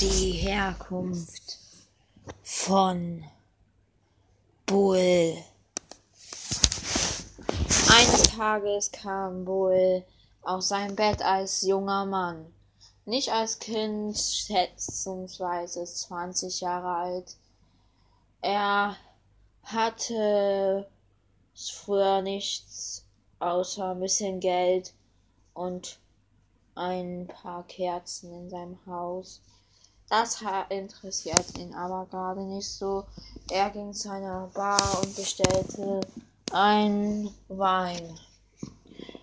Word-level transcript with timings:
die 0.00 0.32
Herkunft 0.32 1.58
von 2.42 3.22
Bull. 4.64 5.36
Eines 7.90 8.22
Tages 8.34 8.90
kam 8.92 9.44
Bull 9.44 10.02
aus 10.40 10.68
seinem 10.68 10.96
Bett 10.96 11.20
als 11.20 11.60
junger 11.60 12.06
Mann, 12.06 12.46
nicht 13.04 13.30
als 13.30 13.58
Kind, 13.58 14.16
schätzungsweise 14.16 15.84
20 15.84 16.62
Jahre 16.62 16.94
alt. 16.94 17.36
Er 18.40 18.96
hatte 19.64 20.88
früher 21.54 22.22
nichts 22.22 23.04
außer 23.38 23.90
ein 23.90 24.00
bisschen 24.00 24.40
Geld 24.40 24.94
und 25.52 25.98
ein 26.74 27.26
paar 27.26 27.64
Kerzen 27.64 28.32
in 28.32 28.48
seinem 28.48 28.78
Haus. 28.86 29.42
Das 30.10 30.42
interessiert 30.70 31.56
ihn 31.56 31.72
aber 31.72 32.04
gerade 32.06 32.40
nicht 32.40 32.68
so. 32.68 33.06
Er 33.48 33.70
ging 33.70 33.94
zu 33.94 34.10
einer 34.10 34.50
Bar 34.52 34.98
und 35.00 35.14
bestellte 35.14 36.00
einen 36.50 37.32
Wein. 37.46 38.18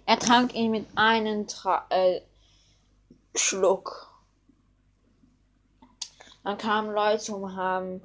Er 0.06 0.18
trank 0.18 0.56
ihn 0.56 0.72
mit 0.72 0.88
einem 0.96 1.46
Tra 1.46 1.86
äh, 1.90 2.22
Schluck. 3.36 4.10
Dann 6.46 6.58
kamen 6.58 6.94
Leute 6.94 7.36
und 7.36 7.58
haben 7.58 8.02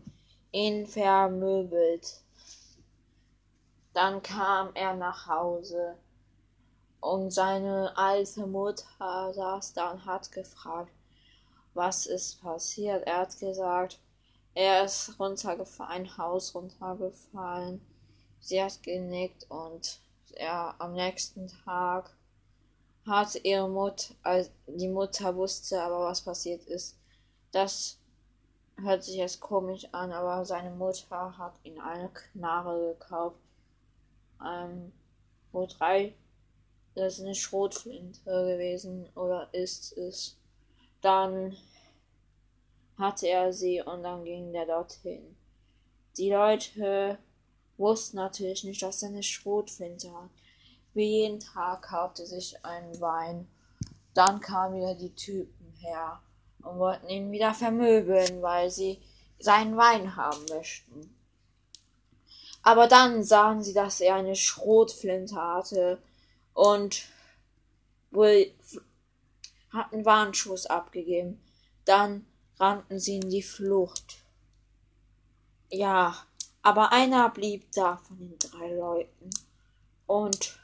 ihn 0.50 0.84
vermöbelt. 0.88 2.20
Dann 3.94 4.20
kam 4.24 4.70
er 4.74 4.94
nach 4.94 5.28
Hause 5.28 5.94
und 7.00 7.30
seine 7.30 7.96
alte 7.96 8.44
Mutter 8.44 9.32
saß 9.32 9.74
da 9.74 9.92
und 9.92 10.04
hat 10.04 10.32
gefragt, 10.32 10.90
was 11.74 12.06
ist 12.06 12.40
passiert. 12.42 13.06
Er 13.06 13.18
hat 13.18 13.38
gesagt, 13.38 13.98
er 14.54 14.84
ist 14.84 15.18
runtergefallen, 15.18 15.90
ein 15.90 16.18
Haus 16.18 16.54
runtergefallen. 16.54 17.80
Sie 18.40 18.62
hat 18.62 18.82
genickt 18.82 19.50
und 19.50 20.00
er 20.34 20.74
am 20.78 20.94
nächsten 20.94 21.48
Tag 21.64 22.14
hat 23.06 23.44
ihre 23.44 23.68
Mutter, 23.68 24.14
also 24.22 24.50
die 24.66 24.88
Mutter 24.88 25.34
wusste 25.34 25.82
aber, 25.82 26.00
was 26.00 26.20
passiert 26.20 26.64
ist. 26.66 26.96
Das 27.50 27.98
hört 28.76 29.04
sich 29.04 29.16
jetzt 29.16 29.40
komisch 29.40 29.86
an, 29.92 30.12
aber 30.12 30.44
seine 30.44 30.70
Mutter 30.70 31.36
hat 31.36 31.54
ihm 31.64 31.80
eine 31.80 32.08
Knarre 32.10 32.96
gekauft, 32.98 33.36
ähm, 34.44 34.92
wo 35.52 35.66
drei, 35.66 36.14
das 36.94 37.14
ist 37.14 37.24
eine 37.24 37.34
Schrotflinte 37.34 38.24
gewesen 38.24 39.08
oder 39.14 39.52
ist 39.52 39.96
es. 39.96 40.36
Dann 41.02 41.56
hatte 42.96 43.28
er 43.28 43.52
sie 43.52 43.82
und 43.82 44.02
dann 44.02 44.24
ging 44.24 44.52
der 44.52 44.66
dorthin. 44.66 45.36
Die 46.16 46.30
Leute 46.30 47.18
wussten 47.76 48.16
natürlich 48.16 48.64
nicht, 48.64 48.82
dass 48.82 49.02
er 49.02 49.08
eine 49.08 49.22
Schrotflinte 49.22 50.12
hat. 50.12 50.30
Wie 50.94 51.22
jeden 51.22 51.40
Tag 51.40 51.82
kaufte 51.82 52.26
sich 52.26 52.64
ein 52.64 53.00
Wein. 53.00 53.48
Dann 54.14 54.40
kamen 54.40 54.76
wieder 54.76 54.94
die 54.94 55.14
Typen 55.14 55.74
her 55.78 56.20
und 56.62 56.78
wollten 56.78 57.08
ihn 57.08 57.32
wieder 57.32 57.54
vermöbeln, 57.54 58.42
weil 58.42 58.70
sie 58.70 59.00
seinen 59.38 59.76
Wein 59.76 60.16
haben 60.16 60.44
möchten. 60.50 61.14
Aber 62.62 62.86
dann 62.86 63.24
sahen 63.24 63.62
sie, 63.62 63.72
dass 63.72 64.00
er 64.00 64.14
eine 64.16 64.36
Schrotflinte 64.36 65.34
hatte 65.34 65.98
und 66.54 67.06
wohl 69.72 69.78
hat 69.80 69.92
einen 69.92 70.04
Warnschuss 70.04 70.66
abgegeben. 70.66 71.42
Dann 71.84 72.26
rannten 72.58 72.98
sie 72.98 73.16
in 73.16 73.28
die 73.28 73.42
Flucht. 73.42 74.24
Ja, 75.70 76.26
aber 76.62 76.92
einer 76.92 77.28
blieb 77.30 77.70
da 77.72 77.96
von 77.96 78.18
den 78.18 78.38
drei 78.38 78.74
Leuten 78.74 79.30
und 80.06 80.58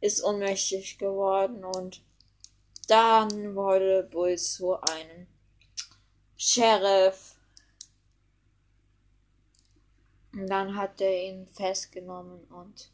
ist 0.00 0.24
ohnmächtig 0.24 0.98
geworden 0.98 1.64
und 1.64 2.02
dann 2.88 3.54
wurde 3.54 4.04
Bull 4.04 4.38
zu 4.38 4.80
einem 4.80 5.26
Sheriff. 6.36 7.34
Und 10.32 10.48
dann 10.48 10.76
hat 10.76 11.00
er 11.00 11.24
ihn 11.24 11.46
festgenommen 11.48 12.44
und 12.44 12.90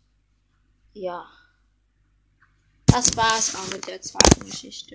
ja. 0.93 1.29
Das 2.93 3.17
war's 3.17 3.55
auch 3.55 3.67
mit 3.73 3.89
der 3.89 4.03
zweiten 4.03 4.45
Geschichte. 4.45 4.91